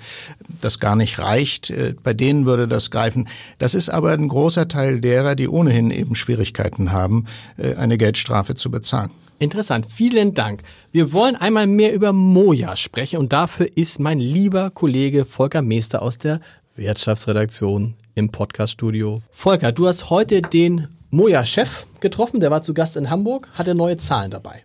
das 0.60 0.78
gar 0.78 0.96
nicht 0.96 1.18
reicht, 1.18 1.70
äh, 1.70 1.94
bei 2.02 2.14
denen 2.14 2.46
würde 2.46 2.68
das 2.68 2.90
greifen. 2.90 3.28
Das 3.58 3.74
ist 3.74 3.88
aber 3.88 4.12
ein 4.12 4.28
großer 4.28 4.68
Teil 4.68 5.00
derer, 5.00 5.34
die 5.34 5.48
ohnehin 5.48 5.90
eben 5.90 6.14
Schwierigkeiten 6.14 6.73
haben, 6.92 7.26
äh, 7.56 7.74
eine 7.74 7.98
Geldstrafe 7.98 8.54
zu 8.54 8.70
bezahlen. 8.70 9.10
Interessant, 9.38 9.86
vielen 9.90 10.34
Dank. 10.34 10.62
Wir 10.92 11.12
wollen 11.12 11.36
einmal 11.36 11.66
mehr 11.66 11.92
über 11.92 12.12
Moja 12.12 12.76
sprechen 12.76 13.18
und 13.18 13.32
dafür 13.32 13.66
ist 13.76 14.00
mein 14.00 14.20
lieber 14.20 14.70
Kollege 14.70 15.26
Volker 15.26 15.60
Meester 15.60 16.02
aus 16.02 16.18
der 16.18 16.40
Wirtschaftsredaktion 16.76 17.94
im 18.14 18.30
Podcaststudio. 18.30 19.22
Volker, 19.30 19.72
du 19.72 19.88
hast 19.88 20.10
heute 20.10 20.40
den 20.40 20.88
Moja-Chef 21.10 21.86
getroffen, 22.00 22.40
der 22.40 22.50
war 22.50 22.62
zu 22.62 22.74
Gast 22.74 22.96
in 22.96 23.10
Hamburg, 23.10 23.48
hatte 23.54 23.74
neue 23.74 23.96
Zahlen 23.96 24.30
dabei. 24.30 24.64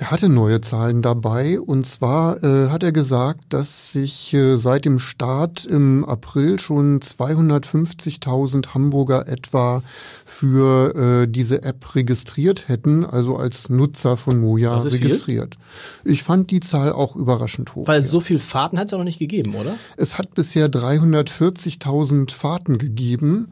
Er 0.00 0.10
hatte 0.10 0.30
neue 0.30 0.62
Zahlen 0.62 1.02
dabei 1.02 1.60
und 1.60 1.86
zwar 1.86 2.42
äh, 2.42 2.70
hat 2.70 2.82
er 2.82 2.90
gesagt, 2.90 3.52
dass 3.52 3.92
sich 3.92 4.32
äh, 4.32 4.56
seit 4.56 4.86
dem 4.86 4.98
Start 4.98 5.66
im 5.66 6.06
April 6.06 6.58
schon 6.58 7.00
250.000 7.00 8.72
Hamburger 8.72 9.28
etwa 9.28 9.82
für 10.24 10.94
äh, 10.94 11.26
diese 11.30 11.64
App 11.64 11.94
registriert 11.94 12.68
hätten, 12.68 13.04
also 13.04 13.36
als 13.36 13.68
Nutzer 13.68 14.16
von 14.16 14.40
Moja 14.40 14.74
ist 14.78 14.84
viel? 14.84 15.02
registriert. 15.02 15.56
Ich 16.02 16.22
fand 16.22 16.50
die 16.50 16.60
Zahl 16.60 16.92
auch 16.92 17.14
überraschend 17.14 17.74
hoch. 17.74 17.86
Weil 17.86 18.00
ja. 18.00 18.06
so 18.06 18.22
viel 18.22 18.38
Fahrten 18.38 18.78
hat 18.78 18.86
es 18.86 18.92
ja 18.92 18.98
noch 18.98 19.04
nicht 19.04 19.18
gegeben, 19.18 19.54
oder? 19.54 19.74
Es 19.98 20.16
hat 20.16 20.32
bisher 20.32 20.70
340.000 20.70 22.32
Fahrten 22.32 22.78
gegeben. 22.78 23.50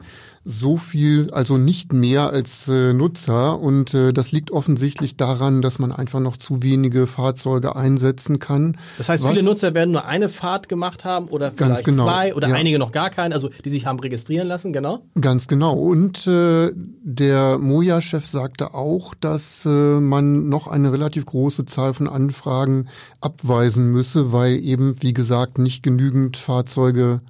So 0.51 0.77
viel, 0.77 1.29
also 1.29 1.57
nicht 1.57 1.93
mehr 1.93 2.31
als 2.31 2.67
äh, 2.67 2.91
Nutzer. 2.91 3.59
Und 3.59 3.93
äh, 3.93 4.13
das 4.13 4.31
liegt 4.31 4.49
offensichtlich 4.49 5.15
daran, 5.15 5.61
dass 5.61 5.77
man 5.77 5.91
einfach 5.91 6.19
noch 6.19 6.37
zu 6.37 6.63
wenige 6.63 7.05
Fahrzeuge 7.05 7.75
einsetzen 7.75 8.39
kann. 8.39 8.75
Das 8.97 9.09
heißt, 9.09 9.27
viele 9.27 9.43
Nutzer 9.43 9.75
werden 9.75 9.91
nur 9.91 10.05
eine 10.05 10.27
Fahrt 10.27 10.67
gemacht 10.67 11.05
haben 11.05 11.27
oder 11.27 11.51
Ganz 11.51 11.81
vielleicht 11.81 11.85
genau, 11.85 12.05
zwei 12.05 12.33
oder 12.33 12.47
ja. 12.47 12.55
einige 12.55 12.79
noch 12.79 12.91
gar 12.91 13.11
keine, 13.11 13.35
also 13.35 13.49
die 13.63 13.69
sich 13.69 13.85
haben 13.85 13.99
registrieren 13.99 14.47
lassen, 14.47 14.73
genau. 14.73 15.03
Ganz 15.21 15.47
genau. 15.47 15.73
Und 15.73 16.25
äh, 16.25 16.71
der 16.75 17.59
Moja-Chef 17.59 18.25
sagte 18.25 18.73
auch, 18.73 19.13
dass 19.13 19.67
äh, 19.67 19.69
man 19.69 20.49
noch 20.49 20.65
eine 20.65 20.91
relativ 20.91 21.27
große 21.27 21.67
Zahl 21.67 21.93
von 21.93 22.07
Anfragen 22.07 22.87
abweisen 23.21 23.91
müsse, 23.91 24.31
weil 24.31 24.55
eben, 24.59 24.95
wie 24.99 25.13
gesagt, 25.13 25.59
nicht 25.59 25.83
genügend 25.83 26.37
Fahrzeuge 26.37 27.21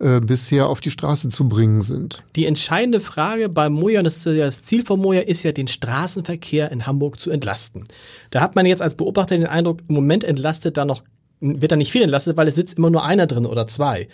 äh, 0.00 0.20
bisher 0.20 0.68
auf 0.68 0.80
die 0.80 0.90
Straße 0.90 1.28
zu 1.28 1.48
bringen 1.48 1.82
sind. 1.82 2.22
Die 2.36 2.46
entscheidende 2.46 3.00
Frage 3.00 3.48
bei 3.48 3.68
Moja, 3.68 4.02
das, 4.02 4.22
das 4.22 4.62
Ziel 4.62 4.84
von 4.84 5.00
Moja 5.00 5.22
ist 5.22 5.42
ja, 5.42 5.52
den 5.52 5.66
Straßenverkehr 5.66 6.70
in 6.70 6.86
Hamburg 6.86 7.18
zu 7.18 7.30
entlasten. 7.30 7.84
Da 8.30 8.40
hat 8.40 8.54
man 8.54 8.64
jetzt 8.64 8.82
als 8.82 8.94
Beobachter 8.94 9.36
den 9.36 9.46
Eindruck, 9.46 9.80
im 9.88 9.94
Moment 9.96 10.22
entlastet 10.22 10.76
da 10.76 10.84
noch, 10.84 11.02
wird 11.40 11.72
da 11.72 11.76
nicht 11.76 11.90
viel 11.90 12.02
entlastet, 12.02 12.36
weil 12.36 12.46
es 12.46 12.54
sitzt 12.54 12.78
immer 12.78 12.90
nur 12.90 13.04
einer 13.04 13.26
drin 13.26 13.46
oder 13.46 13.66
zwei. 13.66 14.08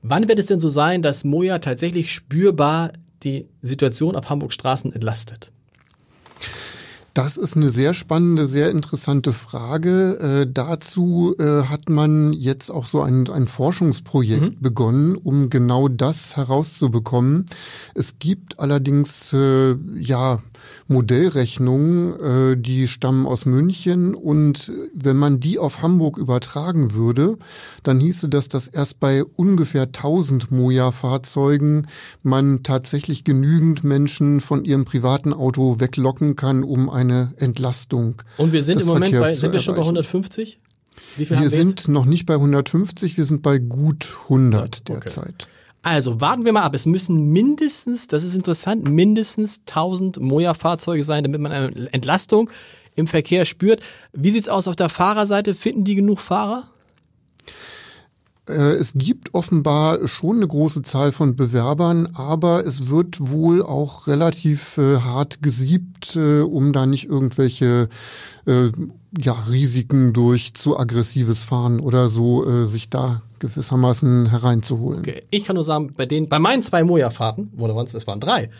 Wann 0.00 0.28
wird 0.28 0.38
es 0.38 0.46
denn 0.46 0.60
so 0.60 0.68
sein, 0.68 1.02
dass 1.02 1.24
Moja 1.24 1.58
tatsächlich 1.58 2.12
spürbar 2.12 2.92
die 3.22 3.48
Situation 3.62 4.16
auf 4.16 4.30
Hamburgs 4.30 4.54
Straßen 4.54 4.92
entlastet? 4.92 5.50
Das 7.14 7.36
ist 7.36 7.56
eine 7.56 7.70
sehr 7.70 7.94
spannende, 7.94 8.46
sehr 8.46 8.70
interessante 8.70 9.32
Frage. 9.32 10.42
Äh, 10.42 10.52
dazu 10.52 11.34
äh, 11.38 11.62
hat 11.64 11.88
man 11.88 12.32
jetzt 12.32 12.70
auch 12.70 12.86
so 12.86 13.02
ein, 13.02 13.28
ein 13.28 13.48
Forschungsprojekt 13.48 14.60
begonnen, 14.62 15.16
um 15.16 15.50
genau 15.50 15.88
das 15.88 16.36
herauszubekommen. 16.36 17.46
Es 17.94 18.18
gibt 18.18 18.60
allerdings 18.60 19.32
äh, 19.32 19.74
ja 19.96 20.40
Modellrechnungen, 20.86 22.20
äh, 22.20 22.56
die 22.56 22.88
stammen 22.88 23.26
aus 23.26 23.46
München 23.46 24.14
und 24.14 24.72
wenn 24.94 25.16
man 25.16 25.40
die 25.40 25.58
auf 25.58 25.82
Hamburg 25.82 26.18
übertragen 26.18 26.94
würde, 26.94 27.36
dann 27.82 28.00
hieße 28.00 28.28
das, 28.28 28.48
dass 28.48 28.68
erst 28.68 29.00
bei 29.00 29.24
ungefähr 29.24 29.82
1000 29.82 30.50
Moja-Fahrzeugen 30.50 31.86
man 32.22 32.62
tatsächlich 32.62 33.24
genügend 33.24 33.84
Menschen 33.84 34.40
von 34.40 34.64
ihrem 34.64 34.84
privaten 34.84 35.32
Auto 35.32 35.78
weglocken 35.78 36.36
kann, 36.36 36.64
um 36.64 36.88
eine 36.98 37.34
Entlastung. 37.38 38.22
Und 38.36 38.52
wir 38.52 38.62
sind 38.62 38.80
im 38.80 38.86
Moment 38.86 39.12
bei, 39.12 39.18
Verkehrs 39.18 39.34
zu 39.36 39.40
sind 39.40 39.52
wir 39.52 39.60
schon 39.60 39.74
bei 39.74 39.80
erreichen. 39.80 39.96
150? 39.96 40.58
Wie 41.16 41.24
viel 41.24 41.30
Wir 41.30 41.38
wir 41.38 41.44
jetzt? 41.44 41.56
sind 41.56 41.88
noch 41.88 42.04
nicht 42.04 42.26
bei 42.26 42.34
150, 42.34 43.16
wir 43.16 43.24
sind 43.24 43.42
bei 43.42 43.58
gut 43.58 44.16
100 44.24 44.88
derzeit. 44.88 45.48
Also 45.82 46.20
warten 46.20 46.44
wir 46.44 46.52
mal 46.52 46.62
ab. 46.62 46.74
Es 46.74 46.86
müssen 46.86 47.30
mindestens, 47.30 48.08
das 48.08 48.24
ist 48.24 48.34
interessant, 48.34 48.84
mindestens 48.88 49.60
1000 49.68 50.20
Moja-Fahrzeuge 50.20 51.04
sein, 51.04 51.22
damit 51.22 51.40
man 51.40 51.52
eine 51.52 51.92
Entlastung 51.92 52.50
im 52.96 53.06
Verkehr 53.06 53.44
spürt. 53.44 53.80
Wie 54.12 54.30
sieht's 54.30 54.48
aus 54.48 54.66
auf 54.66 54.76
der 54.76 54.88
Fahrerseite? 54.88 55.54
Finden 55.54 55.84
die 55.84 55.94
genug 55.94 56.20
Fahrer? 56.20 56.68
Äh, 58.48 58.76
Es 58.76 58.92
gibt 58.94 59.34
offenbar 59.34 60.06
schon 60.08 60.36
eine 60.36 60.46
große 60.46 60.82
Zahl 60.82 61.12
von 61.12 61.36
Bewerbern, 61.36 62.08
aber 62.14 62.64
es 62.66 62.88
wird 62.88 63.16
wohl 63.20 63.62
auch 63.62 64.06
relativ 64.06 64.78
äh, 64.78 64.98
hart 64.98 65.42
gesiebt, 65.42 66.16
äh, 66.16 66.40
um 66.40 66.72
da 66.72 66.86
nicht 66.86 67.08
irgendwelche 67.08 67.88
äh, 68.46 68.68
ja, 69.18 69.32
Risiken 69.50 70.12
durch 70.12 70.54
zu 70.54 70.78
aggressives 70.78 71.42
Fahren 71.42 71.80
oder 71.80 72.08
so 72.08 72.46
äh, 72.46 72.66
sich 72.66 72.90
da 72.90 73.22
gewissermaßen 73.38 74.30
hereinzuholen. 74.30 75.00
Okay. 75.00 75.22
Ich 75.30 75.44
kann 75.44 75.54
nur 75.54 75.64
sagen, 75.64 75.94
bei 75.96 76.06
den, 76.06 76.28
bei 76.28 76.38
meinen 76.38 76.62
zwei 76.62 76.82
Moja-Fahrten, 76.82 77.52
oder 77.56 77.74
waren 77.74 77.86
es, 77.86 77.94
es 77.94 78.06
waren 78.06 78.20
drei, 78.20 78.50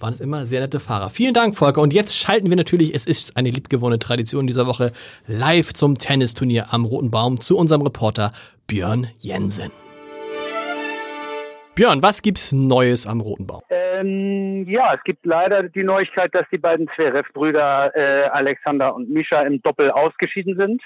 waren 0.00 0.14
es 0.14 0.20
immer 0.20 0.46
sehr 0.46 0.60
nette 0.60 0.78
Fahrer. 0.80 1.10
Vielen 1.10 1.34
Dank, 1.34 1.56
Volker. 1.56 1.82
Und 1.82 1.92
jetzt 1.92 2.14
schalten 2.16 2.48
wir 2.48 2.56
natürlich, 2.56 2.94
es 2.94 3.04
ist 3.04 3.36
eine 3.36 3.50
liebgewonnene 3.50 3.98
Tradition 3.98 4.46
dieser 4.46 4.66
Woche, 4.66 4.92
live 5.26 5.72
zum 5.74 5.98
Tennisturnier 5.98 6.72
am 6.72 6.84
Roten 6.84 7.10
Baum 7.10 7.40
zu 7.40 7.56
unserem 7.56 7.82
Reporter 7.82 8.32
Björn 8.68 9.06
Jensen. 9.16 9.70
Björn, 11.74 12.02
was 12.02 12.20
gibt's 12.20 12.52
Neues 12.52 13.06
am 13.06 13.22
Roten 13.22 13.46
Baum? 13.46 13.62
Ähm, 13.70 14.68
ja, 14.68 14.92
es 14.92 15.02
gibt 15.04 15.24
leider 15.24 15.62
die 15.62 15.82
Neuigkeit, 15.82 16.34
dass 16.34 16.44
die 16.52 16.58
beiden 16.58 16.86
Zverev-Brüder 16.94 17.96
äh, 17.96 18.28
Alexander 18.28 18.94
und 18.94 19.08
Mischa 19.08 19.40
im 19.40 19.62
Doppel 19.62 19.90
ausgeschieden 19.90 20.54
sind. 20.58 20.82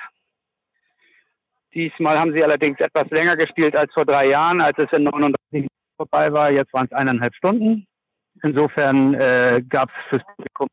Diesmal 1.75 2.21
haben 2.21 2.33
sie 2.37 2.45
allerdings 2.45 2.79
etwas 2.79 3.11
länger 3.11 3.35
gespielt 3.35 3.75
als 3.75 3.93
vor 3.93 4.05
drei 4.05 4.29
Jahren, 4.29 4.61
als 4.61 4.79
es 4.79 4.97
in 4.97 5.03
39 5.03 5.35
Minuten 5.51 5.69
vorbei 5.97 6.33
war. 6.33 6.53
Jetzt 6.53 6.73
waren 6.73 6.87
es 6.87 6.93
eineinhalb 6.93 7.35
Stunden. 7.35 7.85
Insofern 8.45 9.15
äh, 9.15 9.61
gab 9.69 9.89
es 9.89 10.09
fürs 10.09 10.23
Publikum 10.37 10.69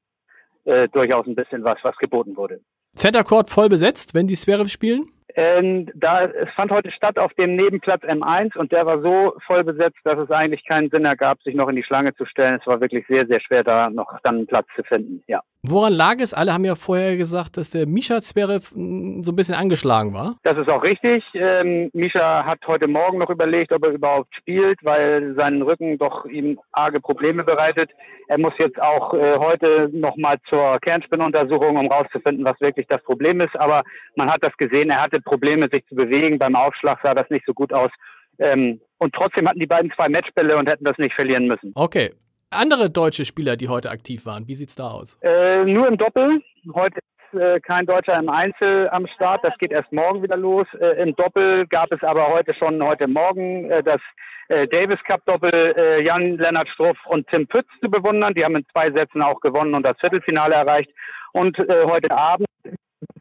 äh, 0.66 0.88
durchaus 0.90 1.26
ein 1.26 1.34
bisschen 1.34 1.64
was, 1.64 1.80
was 1.82 1.98
geboten 1.98 2.38
wurde. 2.38 2.62
Center 2.96 3.24
Court 3.24 3.50
voll 3.50 3.68
besetzt, 3.68 4.14
wenn 4.14 4.28
die 4.28 4.36
Zverev 4.36 4.70
spielen? 4.70 5.06
Ähm, 5.36 5.90
da, 5.94 6.26
es 6.26 6.50
fand 6.56 6.72
heute 6.72 6.92
statt 6.92 7.20
auf 7.20 7.34
dem 7.36 7.56
Nebenplatz 7.56 8.04
M1 8.04 8.58
und 8.58 8.72
der 8.72 8.86
war 8.86 9.02
so 9.02 9.36
voll 9.46 9.64
besetzt, 9.64 10.00
dass 10.04 10.18
es 10.18 10.32
eigentlich 10.32 10.66
keinen 10.66 10.90
Sinn 10.90 11.06
ergab, 11.06 11.42
sich 11.44 11.56
noch 11.56 11.70
in 11.70 11.76
die 11.76 11.84
Schlange 11.84 12.16
zu 12.16 12.26
stellen. 12.26 12.60
Es 12.60 12.68
war 12.68 12.82
wirklich 12.82 13.06
sehr, 13.08 13.26
sehr 13.28 13.40
schwer, 13.42 13.64
da 13.64 13.90
noch 13.90 14.20
dann 14.24 14.38
einen 14.38 14.48
Platz 14.48 14.68
zu 14.76 14.84
finden. 14.84 15.24
Ja. 15.28 15.42
Woran 15.62 15.92
lag 15.92 16.16
es? 16.20 16.34
Alle 16.34 16.54
haben 16.54 16.64
ja 16.64 16.76
vorher 16.76 17.18
gesagt, 17.18 17.58
dass 17.58 17.70
der 17.70 17.86
Mischa 17.86 18.22
Zverev 18.22 18.72
mh, 18.74 19.24
so 19.24 19.34
ein 19.34 19.36
bisschen 19.36 19.56
angeschlagen 19.56 20.14
war. 20.14 20.38
Das 20.44 20.58
ist 20.58 20.70
auch 20.70 20.84
richtig. 20.84 21.22
Ähm, 21.34 21.90
Misha 21.94 22.46
hat 22.46 22.60
heute 22.66 22.88
Morgen 22.88 23.18
noch 23.18 23.30
überlegt, 23.30 23.74
ob 23.74 23.86
er 23.86 23.92
überhaupt 23.92 24.34
spielt, 24.36 24.78
weil 24.84 25.36
sein 25.38 25.62
Rücken 25.62 25.98
doch 25.98 26.26
ihm 26.26 26.60
arge 26.72 27.02
Probleme 27.02 27.44
bereitet. 27.44 27.92
Er 28.30 28.38
muss 28.38 28.54
jetzt 28.58 28.82
auch 28.82 29.14
äh, 29.14 29.38
heute 29.38 29.90
nochmal 29.92 30.38
zur 30.48 30.80
Kernspinnuntersuchung, 30.80 31.76
um 31.76 31.88
rauszufinden, 31.88 32.46
was 32.46 32.62
wirklich 32.62 32.88
das 32.88 33.02
Problem 33.04 33.42
ist. 33.42 33.60
Aber 33.60 33.84
man 34.16 34.32
hat 34.32 34.44
das 34.44 34.56
gesehen, 34.56 34.92
er 34.92 35.02
hatte 35.02 35.19
Probleme, 35.22 35.68
sich 35.72 35.86
zu 35.88 35.96
bewegen. 35.96 36.40
Beim 36.40 36.56
Aufschlag 36.56 37.00
sah 37.04 37.14
das 37.14 37.30
nicht 37.30 37.46
so 37.46 37.54
gut 37.54 37.74
aus. 37.74 37.90
Ähm, 38.40 38.80
und 38.98 39.14
trotzdem 39.14 39.48
hatten 39.48 39.60
die 39.60 39.68
beiden 39.68 39.92
zwei 39.96 40.10
Matchbälle 40.10 40.58
und 40.58 40.70
hätten 40.70 40.86
das 40.86 40.98
nicht 40.98 41.14
verlieren 41.14 41.48
müssen. 41.48 41.72
Okay. 41.76 42.12
Andere 42.52 42.90
deutsche 42.90 43.26
Spieler, 43.26 43.58
die 43.58 43.70
heute 43.70 43.92
aktiv 43.92 44.26
waren, 44.26 44.48
wie 44.48 44.56
sieht's 44.56 44.76
da 44.76 44.90
aus? 44.90 45.18
Äh, 45.22 45.66
nur 45.66 45.88
im 45.88 45.98
Doppel. 45.98 46.42
Heute 46.74 47.00
ist 47.32 47.40
äh, 47.40 47.60
kein 47.60 47.86
Deutscher 47.86 48.18
im 48.18 48.28
Einzel 48.28 48.90
am 48.90 49.06
Start. 49.08 49.42
Das 49.44 49.56
geht 49.60 49.72
erst 49.72 49.92
morgen 49.92 50.24
wieder 50.24 50.36
los. 50.36 50.66
Äh, 50.80 51.04
Im 51.04 51.16
Doppel 51.16 51.68
gab 51.68 51.92
es 51.92 52.02
aber 52.02 52.28
heute 52.28 52.56
schon 52.56 52.82
heute 52.84 53.08
Morgen 53.08 53.70
äh, 53.70 53.84
das 53.84 54.00
äh, 54.48 54.68
Davis 54.68 54.98
Cup 55.08 55.24
Doppel 55.28 55.52
äh, 55.54 56.04
Jan 56.04 56.38
Lennart 56.38 56.68
Struff 56.70 56.98
und 57.06 57.28
Tim 57.28 57.46
Pütz 57.46 57.68
zu 57.84 57.92
bewundern. 57.92 58.34
Die 58.34 58.44
haben 58.44 58.56
in 58.56 58.66
zwei 58.74 58.90
Sätzen 58.92 59.22
auch 59.22 59.40
gewonnen 59.42 59.76
und 59.76 59.84
das 59.84 60.00
Viertelfinale 60.00 60.56
erreicht. 60.56 60.90
Und 61.34 61.56
heute 61.60 62.10
Abend 62.10 62.48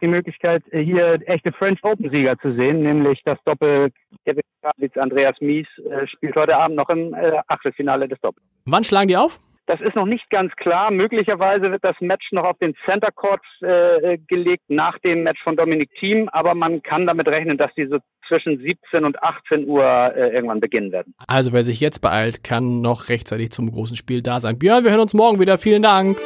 die 0.00 0.08
Möglichkeit, 0.08 0.62
äh, 0.70 0.82
hier 0.82 1.18
echte 1.26 1.52
French 1.52 1.82
Open 1.82 2.11
Sieger 2.11 2.38
zu 2.38 2.54
sehen, 2.54 2.82
nämlich 2.82 3.20
das 3.25 3.38
Doppel 3.44 3.90
Kevin 4.25 4.42
Kravitz, 4.62 4.97
Andreas 4.97 5.35
Mies 5.40 5.66
äh, 5.78 6.06
spielt 6.06 6.37
heute 6.37 6.56
Abend 6.56 6.76
noch 6.76 6.88
im 6.88 7.14
äh, 7.14 7.38
Achtelfinale 7.47 8.08
des 8.08 8.20
Doppels. 8.20 8.44
Wann 8.66 8.85
schlagen 8.85 9.08
die 9.08 9.16
auf? 9.16 9.40
Das 9.66 9.82
ist 9.82 9.94
noch 9.94 10.06
nicht 10.06 10.30
ganz 10.30 10.50
klar. 10.56 10.90
Möglicherweise 10.90 11.70
wird 11.70 11.85
das 11.85 12.00
Match 12.00 12.32
noch 12.32 12.44
auf 12.44 12.56
den 12.58 12.75
Center 12.88 13.11
Courts 13.12 13.44
äh, 13.61 14.16
gelegt 14.26 14.64
nach 14.68 14.99
dem 15.00 15.25
Match 15.25 15.42
von 15.42 15.56
Dominic 15.56 15.94
Thiem, 15.97 16.30
aber 16.30 16.54
man 16.54 16.82
kann 16.82 17.06
damit 17.06 17.28
rechnen, 17.28 17.58
dass 17.58 17.68
diese 17.76 17.99
zwischen 18.26 18.58
17 18.58 19.04
und 19.04 19.23
18 19.23 19.66
Uhr 19.68 19.85
äh, 19.85 20.35
irgendwann 20.35 20.61
beginnen 20.61 20.90
werden. 20.90 21.14
Also 21.26 21.52
wer 21.52 21.64
sich 21.64 21.80
jetzt 21.80 22.00
beeilt, 22.00 22.42
kann 22.42 22.80
noch 22.80 23.11
rechtzeitig 23.11 23.50
zum 23.50 23.70
großen 23.70 23.97
Spiel 23.97 24.23
da 24.23 24.40
sein. 24.40 24.58
Björn, 24.58 24.85
wir 24.85 24.90
hören 24.90 25.00
uns 25.00 25.12
morgen 25.12 25.38
wieder. 25.38 25.58
Vielen 25.58 25.82
Dank. 25.82 26.18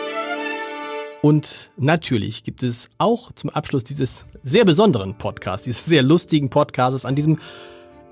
Und 1.23 1.71
natürlich 1.77 2.43
gibt 2.43 2.65
es 2.65 2.91
auch 2.99 3.31
zum 3.33 3.49
Abschluss 3.49 3.85
dieses 3.85 4.27
sehr 4.43 4.65
besonderen 4.65 5.17
Podcasts, 5.17 5.65
dieses 5.65 5.85
sehr 5.85 6.03
lustigen 6.03 6.51
Podcasts 6.51 7.05
an 7.05 7.15
diesem 7.15 7.39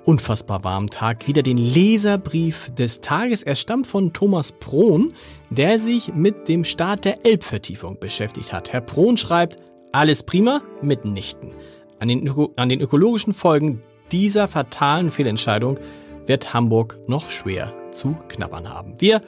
unfassbar 0.05 0.63
warmen 0.63 0.89
Tag 0.89 1.27
wieder 1.27 1.43
den 1.43 1.57
Leserbrief 1.57 2.71
des 2.77 3.01
Tages. 3.01 3.43
Er 3.43 3.57
stammt 3.57 3.89
von 3.89 4.13
Thomas 4.13 4.53
Prohn, 4.53 5.13
der 5.51 5.81
sich 5.81 6.15
mit 6.15 6.47
dem 6.49 6.63
Start 6.63 7.05
der 7.05 7.27
Elbvertiefung 7.27 7.99
beschäftigt 7.99 8.53
hat. 8.53 8.73
Herr 8.73 8.81
Prohn 8.81 9.17
schreibt, 9.17 9.59
alles 9.91 10.23
prima, 10.23 10.63
mitnichten. 10.81 11.51
An 11.99 12.07
den, 12.07 12.25
Öko 12.25 12.53
an 12.55 12.69
den 12.69 12.81
ökologischen 12.81 13.35
Folgen 13.35 13.83
dieser 14.13 14.47
fatalen 14.47 15.11
Fehlentscheidung 15.11 15.81
wird 16.27 16.55
Hamburg 16.55 16.97
noch 17.09 17.29
schwer 17.29 17.75
zu 17.91 18.17
knabbern 18.29 18.69
haben. 18.69 18.95
Wir 19.01 19.21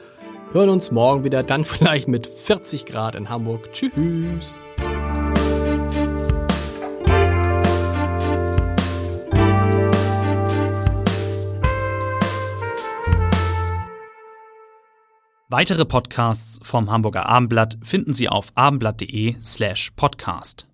hören 0.51 0.69
uns 0.69 0.91
morgen 0.91 1.23
wieder, 1.23 1.43
dann 1.43 1.65
vielleicht 1.65 2.07
mit 2.07 2.27
40 2.27 2.85
Grad 2.85 3.15
in 3.15 3.29
Hamburg. 3.29 3.71
Tschüss. 3.71 4.57
Weitere 15.55 15.85
Podcasts 15.85 16.57
vom 16.67 16.89
Hamburger 16.89 17.27
Abendblatt 17.27 17.77
finden 17.83 18.15
Sie 18.15 18.27
auf 18.27 18.47
abendblatt.de 18.55 19.35
slash 19.39 19.91
podcast. 19.95 20.67